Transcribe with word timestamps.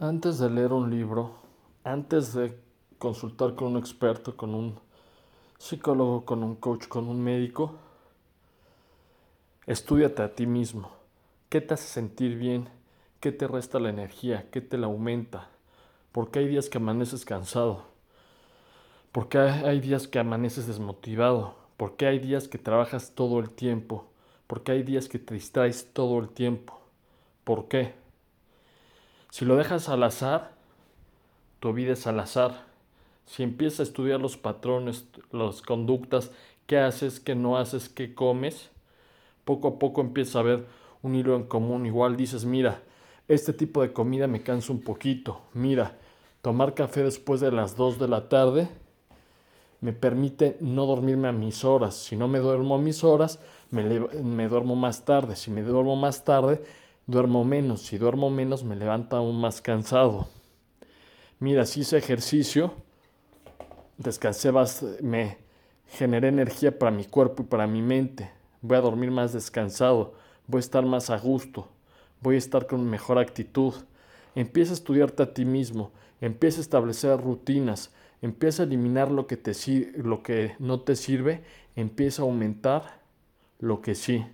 Antes 0.00 0.38
de 0.38 0.48
leer 0.48 0.72
un 0.72 0.90
libro, 0.90 1.32
antes 1.82 2.32
de 2.32 2.56
consultar 3.00 3.56
con 3.56 3.72
un 3.72 3.78
experto, 3.78 4.36
con 4.36 4.54
un 4.54 4.78
psicólogo, 5.58 6.24
con 6.24 6.44
un 6.44 6.54
coach, 6.54 6.86
con 6.86 7.08
un 7.08 7.20
médico, 7.20 7.74
estudiate 9.66 10.22
a 10.22 10.36
ti 10.36 10.46
mismo. 10.46 10.92
¿Qué 11.48 11.60
te 11.60 11.74
hace 11.74 11.88
sentir 11.88 12.38
bien? 12.38 12.68
¿Qué 13.18 13.32
te 13.32 13.48
resta 13.48 13.80
la 13.80 13.88
energía? 13.88 14.48
¿Qué 14.52 14.60
te 14.60 14.78
la 14.78 14.86
aumenta? 14.86 15.48
¿Por 16.12 16.30
qué 16.30 16.38
hay 16.38 16.46
días 16.46 16.68
que 16.68 16.78
amaneces 16.78 17.24
cansado? 17.24 17.82
¿Por 19.10 19.28
qué 19.28 19.38
hay 19.38 19.80
días 19.80 20.06
que 20.06 20.20
amaneces 20.20 20.68
desmotivado? 20.68 21.56
¿Por 21.76 21.96
qué 21.96 22.06
hay 22.06 22.20
días 22.20 22.46
que 22.46 22.58
trabajas 22.58 23.16
todo 23.16 23.40
el 23.40 23.50
tiempo? 23.50 24.06
¿Por 24.46 24.62
qué 24.62 24.70
hay 24.70 24.84
días 24.84 25.08
que 25.08 25.18
te 25.18 25.34
distraes 25.34 25.92
todo 25.92 26.20
el 26.20 26.28
tiempo? 26.28 26.78
¿Por 27.42 27.66
qué? 27.66 27.94
Si 29.30 29.44
lo 29.44 29.56
dejas 29.56 29.88
al 29.88 30.02
azar, 30.02 30.52
tu 31.60 31.72
vida 31.72 31.92
es 31.92 32.06
al 32.06 32.20
azar. 32.20 32.66
Si 33.26 33.42
empiezas 33.42 33.80
a 33.80 33.82
estudiar 33.84 34.20
los 34.20 34.36
patrones, 34.36 35.06
las 35.32 35.60
conductas, 35.60 36.30
qué 36.66 36.78
haces, 36.78 37.20
qué 37.20 37.34
no 37.34 37.58
haces, 37.58 37.88
qué 37.88 38.14
comes, 38.14 38.70
poco 39.44 39.68
a 39.68 39.78
poco 39.78 40.00
empiezas 40.00 40.36
a 40.36 40.42
ver 40.42 40.66
un 41.02 41.14
hilo 41.14 41.36
en 41.36 41.44
común. 41.44 41.84
Igual 41.84 42.16
dices, 42.16 42.44
mira, 42.44 42.82
este 43.28 43.52
tipo 43.52 43.82
de 43.82 43.92
comida 43.92 44.26
me 44.26 44.42
cansa 44.42 44.72
un 44.72 44.80
poquito. 44.80 45.42
Mira, 45.52 45.98
tomar 46.40 46.74
café 46.74 47.02
después 47.02 47.40
de 47.40 47.52
las 47.52 47.76
2 47.76 47.98
de 47.98 48.08
la 48.08 48.28
tarde 48.28 48.68
me 49.80 49.92
permite 49.92 50.56
no 50.60 50.86
dormirme 50.86 51.28
a 51.28 51.32
mis 51.32 51.64
horas. 51.64 51.94
Si 51.94 52.16
no 52.16 52.28
me 52.28 52.38
duermo 52.38 52.76
a 52.76 52.78
mis 52.78 53.04
horas, 53.04 53.40
me 53.70 54.48
duermo 54.48 54.74
más 54.74 55.04
tarde. 55.04 55.36
Si 55.36 55.50
me 55.50 55.62
duermo 55.62 55.96
más 55.96 56.24
tarde, 56.24 56.62
duermo 57.08 57.42
menos. 57.42 57.82
Si 57.82 57.98
duermo 57.98 58.30
menos, 58.30 58.62
me 58.62 58.76
levanto 58.76 59.16
aún 59.16 59.40
más 59.40 59.60
cansado. 59.60 60.28
Mira, 61.40 61.64
si 61.66 61.80
hice 61.80 61.96
ejercicio, 61.96 62.74
descansé, 63.96 64.52
me 65.02 65.38
generé 65.88 66.28
energía 66.28 66.78
para 66.78 66.92
mi 66.92 67.04
cuerpo 67.04 67.42
y 67.42 67.46
para 67.46 67.66
mi 67.66 67.82
mente. 67.82 68.30
Voy 68.60 68.76
a 68.76 68.82
dormir 68.82 69.10
más 69.10 69.32
descansado, 69.32 70.14
voy 70.46 70.58
a 70.58 70.60
estar 70.60 70.84
más 70.84 71.10
a 71.10 71.18
gusto, 71.18 71.68
voy 72.20 72.34
a 72.34 72.38
estar 72.38 72.66
con 72.66 72.88
mejor 72.88 73.18
actitud. 73.18 73.72
Empieza 74.34 74.72
a 74.72 74.74
estudiarte 74.74 75.22
a 75.22 75.32
ti 75.32 75.44
mismo, 75.44 75.92
empieza 76.20 76.58
a 76.58 76.62
establecer 76.62 77.18
rutinas, 77.20 77.92
empieza 78.20 78.62
a 78.62 78.66
eliminar 78.66 79.10
lo 79.10 79.26
que, 79.26 79.36
te, 79.36 79.52
lo 79.96 80.22
que 80.22 80.54
no 80.58 80.80
te 80.80 80.94
sirve, 80.94 81.42
empieza 81.74 82.22
a 82.22 82.26
aumentar 82.26 83.00
lo 83.60 83.80
que 83.80 83.94
sí. 83.94 84.24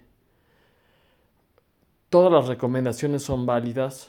Todas 2.15 2.31
las 2.31 2.47
recomendaciones 2.47 3.25
son 3.25 3.45
válidas, 3.45 4.09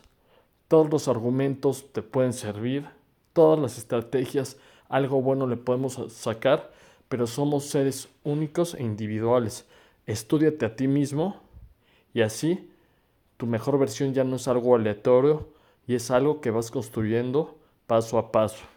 todos 0.67 0.91
los 0.91 1.07
argumentos 1.07 1.91
te 1.91 2.03
pueden 2.03 2.33
servir, 2.33 2.85
todas 3.33 3.57
las 3.57 3.79
estrategias, 3.79 4.57
algo 4.89 5.23
bueno 5.23 5.47
le 5.47 5.57
podemos 5.57 5.99
sacar, 6.13 6.71
pero 7.09 7.25
somos 7.25 7.65
seres 7.65 8.07
únicos 8.23 8.75
e 8.75 8.83
individuales. 8.83 9.65
Estúdiate 10.05 10.67
a 10.67 10.75
ti 10.75 10.87
mismo 10.87 11.41
y 12.13 12.21
así 12.21 12.69
tu 13.37 13.47
mejor 13.47 13.79
versión 13.79 14.13
ya 14.13 14.23
no 14.23 14.35
es 14.35 14.47
algo 14.47 14.75
aleatorio 14.75 15.49
y 15.87 15.95
es 15.95 16.11
algo 16.11 16.41
que 16.41 16.51
vas 16.51 16.69
construyendo 16.69 17.57
paso 17.87 18.19
a 18.19 18.31
paso. 18.31 18.74